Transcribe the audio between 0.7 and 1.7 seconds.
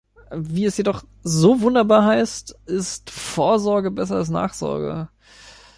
jedoch so